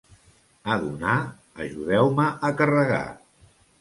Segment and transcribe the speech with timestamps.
[0.75, 1.17] A donar,
[1.65, 3.07] ajudeu-me a carregar.